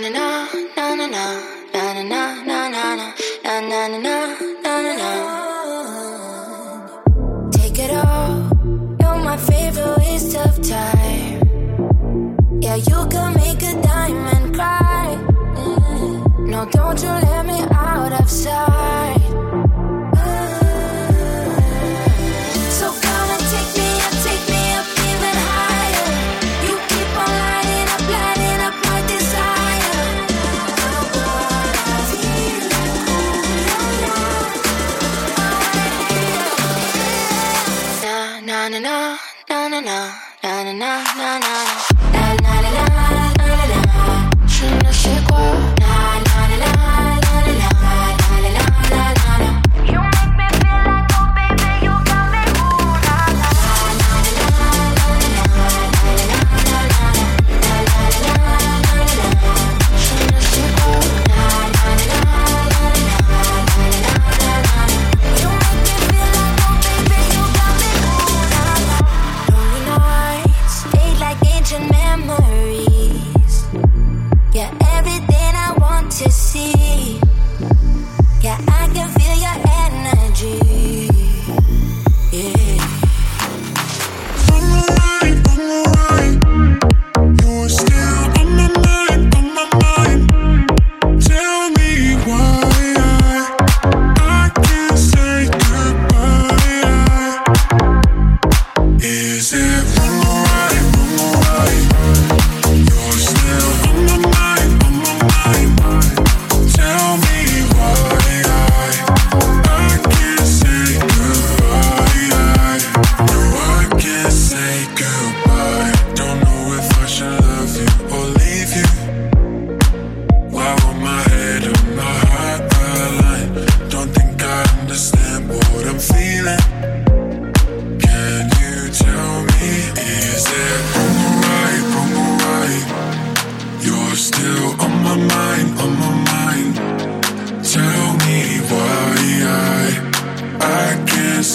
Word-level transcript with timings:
na 0.00 0.08
na 0.10 0.46
na 0.76 0.94
na 0.94 1.06
na. 1.06 1.08
na 1.10 1.57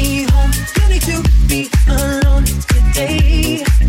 be 0.00 0.22
home. 0.32 0.52
You 0.76 0.88
need 0.88 1.02
to 1.02 1.22
be 1.46 1.68
alone 1.88 2.44
today. 2.44 3.79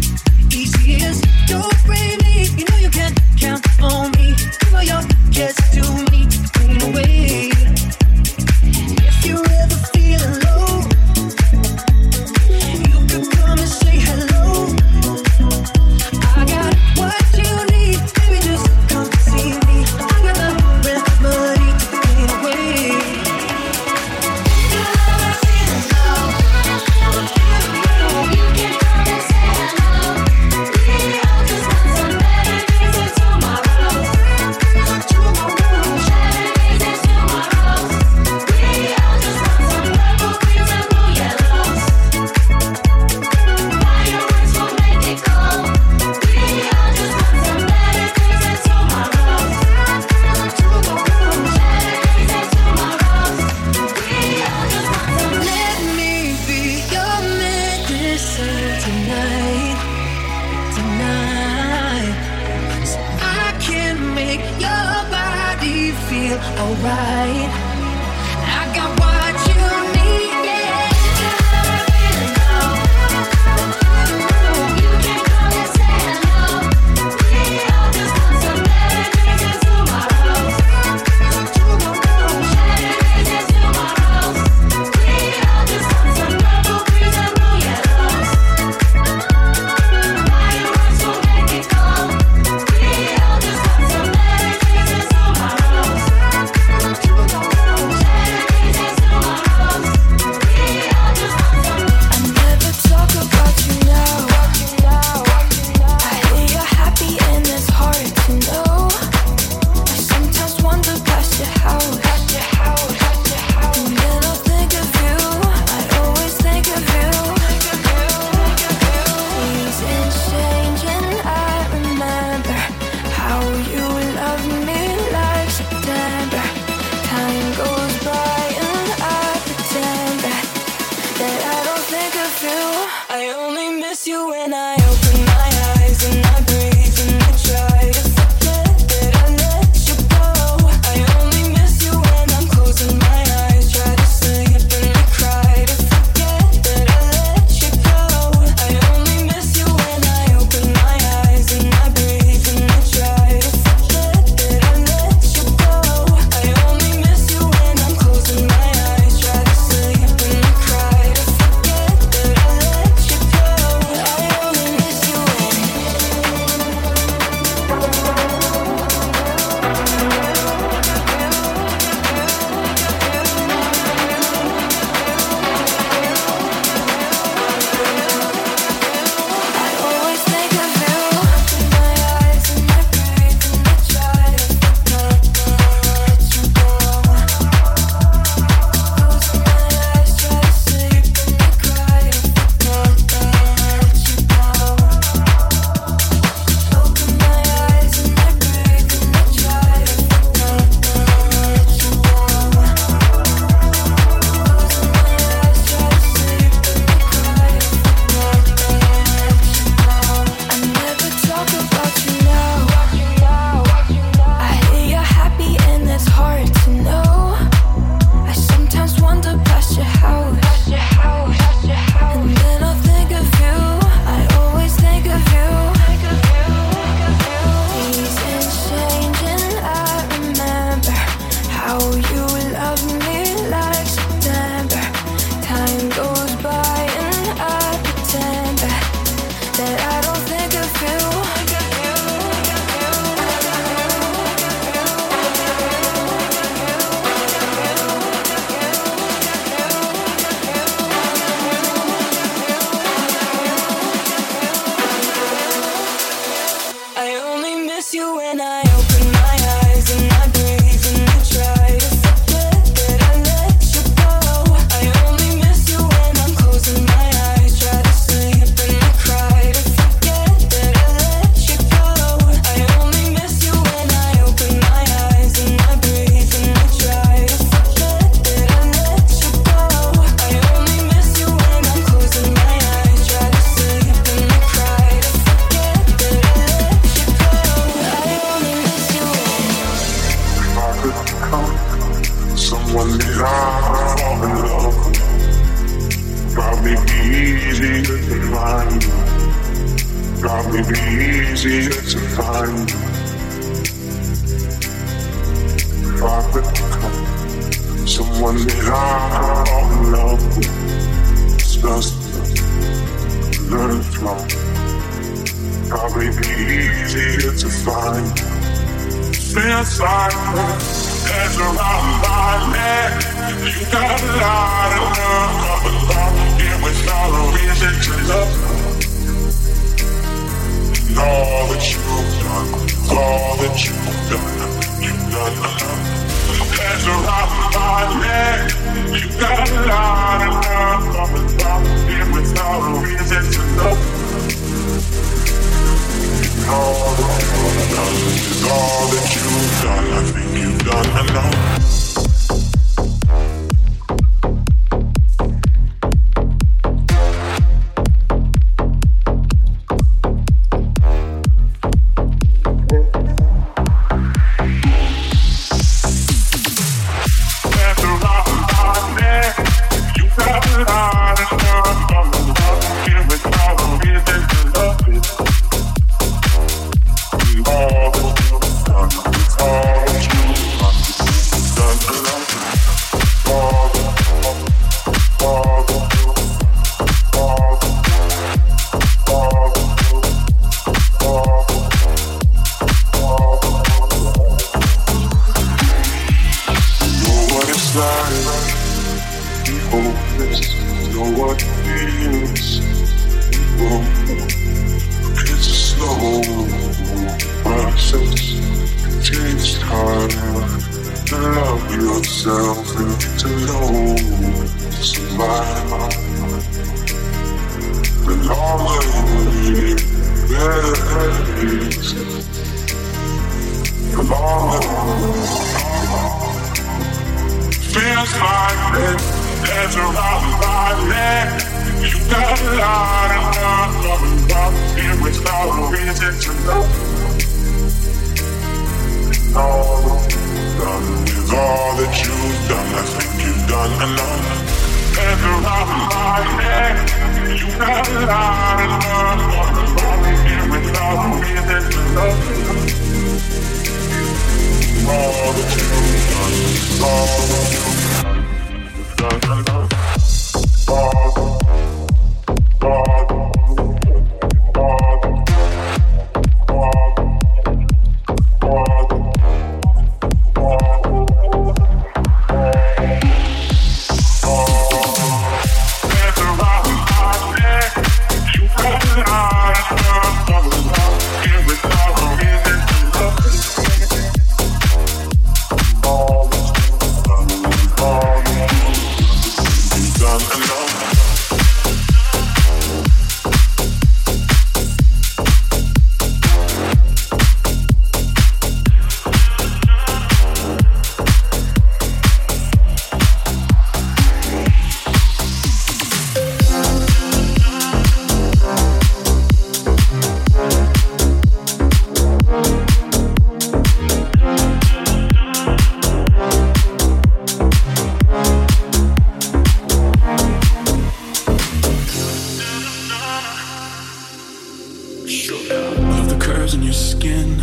Sugar. 525.08 525.72
Love 525.80 526.10
the 526.10 526.18
curves 526.20 526.54
in 526.54 526.62
your 526.64 526.74
skin. 526.74 527.40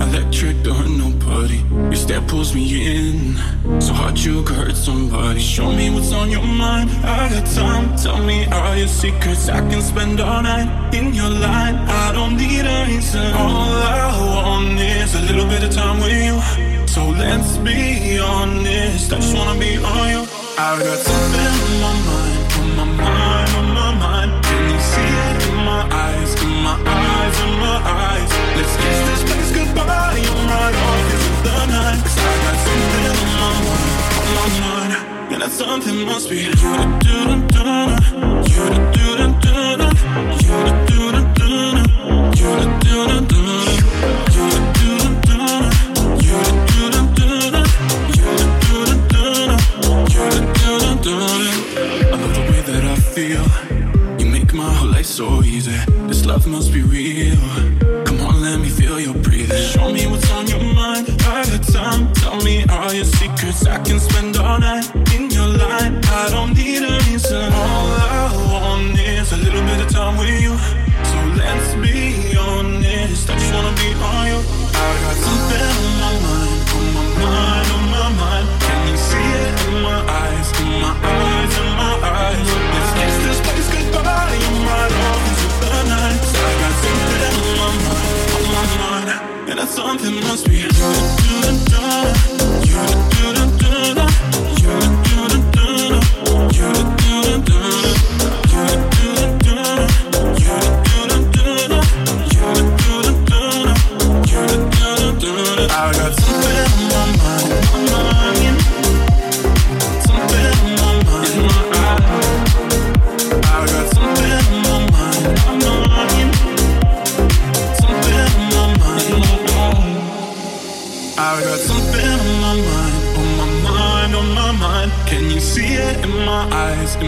Electric, 0.00 0.62
don't 0.62 0.96
nobody. 0.96 1.58
Your 1.72 1.94
step 1.94 2.26
pulls 2.28 2.54
me 2.54 2.64
in. 2.96 3.36
So 3.80 3.92
hard 3.92 4.18
you 4.18 4.42
could 4.44 4.56
hurt 4.56 4.76
somebody. 4.76 5.40
Show 5.40 5.72
me 5.72 5.90
what's 5.90 6.12
on 6.12 6.30
your 6.30 6.42
mind. 6.42 6.90
I 7.04 7.28
got 7.28 7.46
time. 7.46 7.96
Tell 7.96 8.22
me 8.22 8.46
all 8.46 8.76
your 8.76 8.88
secrets. 8.88 9.48
I 9.48 9.60
can 9.70 9.82
spend 9.82 10.20
all 10.20 10.42
night 10.42 10.94
in 10.94 11.12
your 11.12 11.28
line. 11.28 11.76
I 11.76 12.12
don't 12.12 12.36
need 12.36 12.64
a 12.64 12.86
reason. 12.86 13.32
All 13.34 13.72
I 13.72 14.06
want 14.34 14.78
is 14.80 15.14
a 15.14 15.20
little 15.22 15.46
bit 15.46 15.62
of 15.64 15.72
time 15.72 15.98
with 16.00 16.12
you. 16.12 16.86
So 16.86 17.08
let's 17.08 17.56
be 17.58 18.18
honest. 18.18 19.12
I 19.12 19.16
just 19.16 19.36
wanna 19.36 19.58
be 19.58 19.76
on 19.78 20.08
you. 20.10 20.26
I 20.58 20.78
got 20.78 20.98
something 20.98 21.54
on 21.58 21.80
my 21.80 21.92
mind, 22.06 22.52
on 22.52 22.76
my 22.76 23.04
mind. 23.04 23.39
eyes. 27.84 28.30
Let's 28.56 28.74
kiss 28.76 28.98
this 29.08 29.22
place 29.28 29.50
goodbye 29.52 30.18
and 30.18 30.50
ride 30.50 30.74
off 30.74 31.12
into 31.14 31.32
the 31.46 31.58
night. 31.66 32.00
Cause 32.04 32.18
I 32.18 32.34
got 32.44 32.56
something 32.66 33.04
on 33.10 33.18
my 33.26 33.52
mind, 33.66 34.00
on 34.20 34.28
my 34.36 34.48
mind. 34.60 34.92
And 35.32 35.40
that 35.42 35.52
something 35.52 35.98
must 36.04 36.28
be 36.28 36.50
Do-da-do-da-do-da 36.50 37.96
Do-da-do-da-do-da 38.46 39.88
Do-da-do-da-do-da 40.40 41.10
Do-da-do-da-do-da 44.10 44.80
I 52.12 52.16
love 52.16 52.34
the 52.34 52.40
way 52.50 52.60
that 52.60 52.84
I 52.84 52.96
feel. 52.96 53.46
You 54.18 54.26
make 54.30 54.52
my 54.52 54.72
whole 54.74 54.90
life 54.90 55.06
so 55.06 55.42
easy 55.42 55.89
love 56.30 56.46
must 56.46 56.72
be 56.72 56.82
real. 56.82 57.36
Come 58.04 58.20
on, 58.20 58.40
let 58.40 58.60
me 58.60 58.68
feel 58.68 59.00
your 59.00 59.14
breathing. 59.14 59.62
Show 59.72 59.92
me 59.92 60.06
what's 60.06 60.30
on 60.30 60.46
your 60.46 60.62
mind. 60.62 61.06
By 61.18 61.42
the 61.42 61.58
time, 61.72 62.12
tell 62.12 62.40
me 62.42 62.64
all 62.66 62.92
your 62.92 63.04
secrets. 63.04 63.66
I 63.66 63.82
can 63.82 63.98
spend 63.98 64.36
all 64.36 64.60
night. 64.60 64.99
something 89.70 90.14
must 90.16 90.48
be 90.48 90.62
good. 90.62 91.39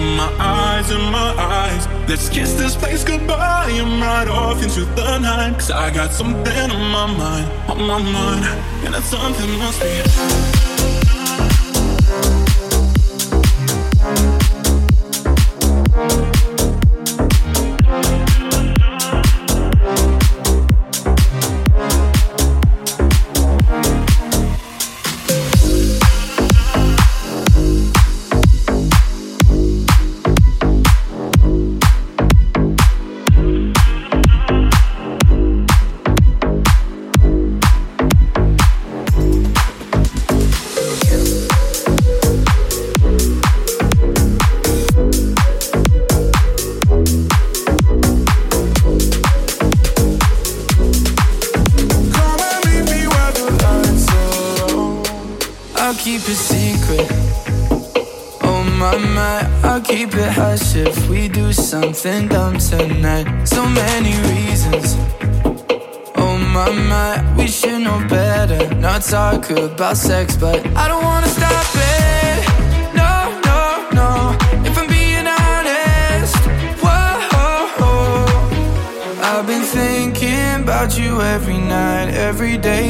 in 0.03 0.17
my 0.17 0.31
eyes, 0.38 0.91
in 0.91 1.05
my 1.11 1.31
eyes. 1.38 1.87
Let's 2.09 2.29
kiss 2.29 2.55
this 2.55 2.75
place 2.77 3.05
goodbye. 3.05 3.71
and 3.71 4.01
ride 4.01 4.29
off 4.29 4.62
into 4.62 4.85
the 4.97 5.19
night. 5.19 5.55
Cause 5.55 5.71
I 5.71 5.91
got 5.91 6.11
something 6.12 6.71
on 6.71 6.91
my 6.91 7.07
mind, 7.07 7.49
on 7.71 7.79
my 7.93 8.03
mind. 8.03 8.45
And 8.85 8.95
that 8.95 9.03
something 9.05 9.51
must 9.59 9.81
be. 9.81 10.72
Something 62.03 62.29
dumb 62.29 62.59
tonight. 62.59 63.45
So 63.45 63.65
many 63.65 64.11
reasons. 64.29 64.97
Oh 66.17 66.37
my 66.53 66.69
my, 66.91 67.35
we 67.37 67.47
should 67.47 67.81
know 67.83 68.05
better. 68.09 68.75
Not 68.75 69.03
talk 69.03 69.49
about 69.51 69.97
sex, 69.97 70.37
but 70.37 70.67
I 70.77 70.88
don't 70.88 71.05
wanna 71.05 71.22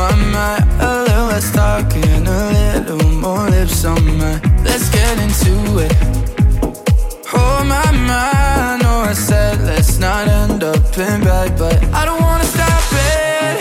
My 0.00 0.14
my, 0.32 0.56
a 0.80 1.02
little 1.04 1.26
less 1.26 1.52
talking, 1.52 2.26
a 2.26 2.40
little 2.56 3.06
more 3.24 3.50
lips 3.50 3.84
on 3.84 4.02
my. 4.16 4.40
Let's 4.64 4.88
get 4.88 5.18
into 5.18 5.52
it. 5.86 5.92
Oh 7.34 7.62
my 7.74 7.90
mind. 8.08 8.78
I 8.78 8.78
know 8.80 9.00
I 9.00 9.12
said 9.12 9.60
let's 9.60 9.98
not 9.98 10.26
end 10.26 10.64
up 10.64 10.96
in 10.96 11.22
bed, 11.22 11.58
but 11.58 11.76
I 11.92 12.06
don't 12.06 12.22
wanna 12.22 12.44
stop 12.44 12.82
it. 13.12 13.60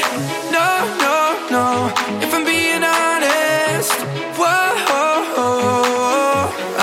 No, 0.55 0.69
no, 1.05 1.17
no. 1.55 1.65
If 2.23 2.33
I'm 2.33 2.45
being 2.45 2.83
honest, 2.85 3.91
whoa. 4.39 4.59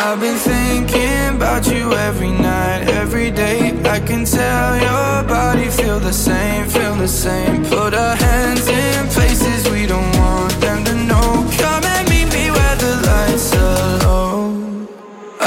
I've 0.05 0.21
been 0.21 0.37
thinking 0.37 1.37
about 1.37 1.66
you 1.66 1.95
every 2.09 2.31
night, 2.31 2.88
every 2.90 3.31
day. 3.31 3.73
I 3.88 4.01
can 4.01 4.27
tell 4.27 4.77
your 4.88 5.23
body 5.27 5.71
feel 5.71 5.99
the 5.99 6.12
same, 6.12 6.69
feel 6.69 6.95
the 6.95 7.09
same. 7.09 7.64
Put 7.64 7.95
our 7.95 8.16
hands 8.16 8.69
in 8.69 9.09
places 9.09 9.46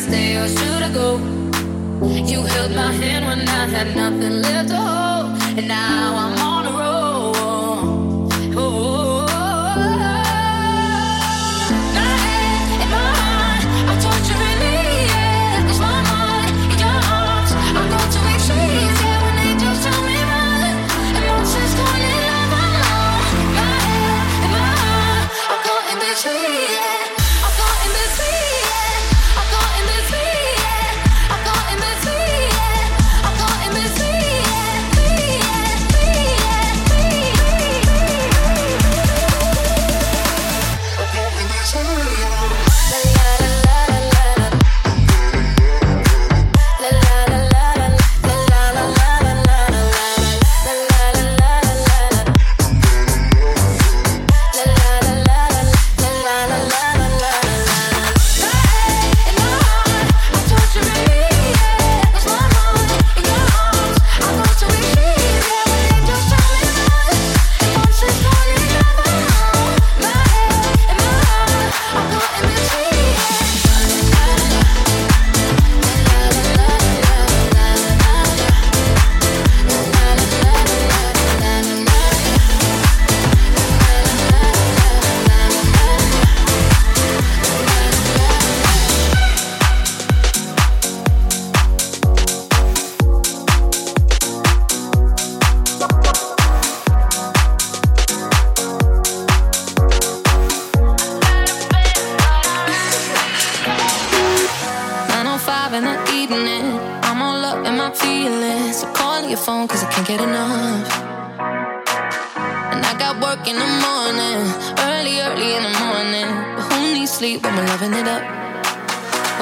stay 0.00 0.36
or 0.36 0.48
should 0.48 0.82
I 0.82 0.90
go? 0.92 1.18
You 2.32 2.40
held 2.42 2.72
my 2.74 2.92
hand 2.92 3.24
when 3.26 3.40
I 3.48 3.66
had 3.74 3.94
nothing 3.94 4.36
left 4.40 4.68
to 4.70 4.76
hold, 4.76 5.58
and 5.58 5.68
now 5.68 6.09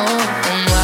Oh, 0.01 0.05
and 0.05 0.71
what 0.71 0.78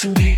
to 0.00 0.08
be 0.14 0.29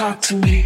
talk 0.00 0.22
to 0.22 0.34
me. 0.36 0.59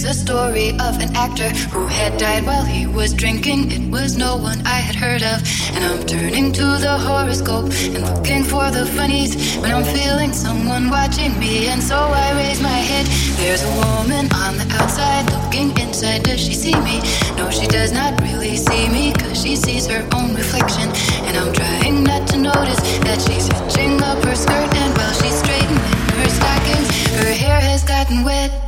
There's 0.00 0.16
a 0.16 0.20
story 0.26 0.70
of 0.78 1.00
an 1.02 1.10
actor 1.16 1.50
who 1.74 1.88
had 1.88 2.16
died 2.20 2.46
while 2.46 2.64
he 2.64 2.86
was 2.86 3.12
drinking. 3.12 3.72
It 3.72 3.90
was 3.90 4.16
no 4.16 4.36
one 4.36 4.64
I 4.64 4.78
had 4.78 4.94
heard 4.94 5.24
of. 5.24 5.42
And 5.74 5.82
I'm 5.82 6.06
turning 6.06 6.52
to 6.52 6.62
the 6.78 6.96
horoscope 6.96 7.66
and 7.82 8.06
looking 8.06 8.44
for 8.44 8.70
the 8.70 8.86
funnies 8.86 9.34
when 9.56 9.72
I'm 9.74 9.82
feeling 9.82 10.32
someone 10.32 10.88
watching 10.88 11.36
me. 11.40 11.66
And 11.66 11.82
so 11.82 11.96
I 11.96 12.30
raise 12.36 12.62
my 12.62 12.78
head. 12.78 13.06
There's 13.42 13.64
a 13.64 13.72
woman 13.74 14.30
on 14.38 14.54
the 14.54 14.68
outside 14.78 15.26
looking 15.34 15.76
inside. 15.82 16.22
Does 16.22 16.38
she 16.38 16.54
see 16.54 16.78
me? 16.86 17.02
No, 17.36 17.50
she 17.50 17.66
does 17.66 17.90
not 17.90 18.20
really 18.22 18.54
see 18.54 18.88
me 18.88 19.12
because 19.12 19.42
she 19.42 19.56
sees 19.56 19.88
her 19.88 20.06
own 20.14 20.32
reflection. 20.32 20.94
And 21.26 21.36
I'm 21.36 21.52
trying 21.52 22.04
not 22.04 22.28
to 22.28 22.36
notice 22.36 22.78
that 23.02 23.18
she's 23.26 23.50
hitching 23.50 24.00
up 24.00 24.22
her 24.22 24.36
skirt. 24.36 24.70
And 24.78 24.96
while 24.96 25.14
she's 25.14 25.38
straightening 25.42 25.82
her 26.22 26.30
stockings, 26.30 26.88
her 27.18 27.32
hair 27.34 27.60
has 27.60 27.82
gotten 27.82 28.22
wet. 28.22 28.67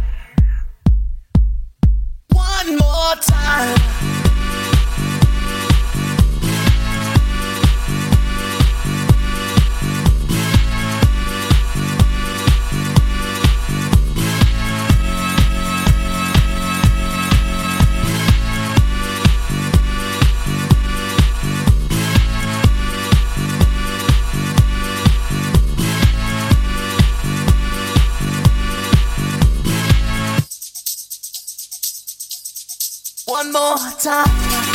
One 2.41 2.77
more 2.77 3.15
time. 3.21 4.20
More 33.61 33.91
time. 33.99 34.70